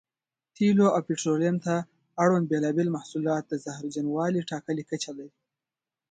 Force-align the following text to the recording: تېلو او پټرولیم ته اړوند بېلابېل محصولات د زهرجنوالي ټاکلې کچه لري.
تېلو 0.55 0.85
او 0.95 1.01
پټرولیم 1.07 1.55
ته 1.65 1.73
اړوند 2.23 2.45
بېلابېل 2.51 2.87
محصولات 2.95 3.43
د 3.47 3.53
زهرجنوالي 3.65 4.41
ټاکلې 4.49 4.83
کچه 4.91 5.11
لري. 5.17 5.35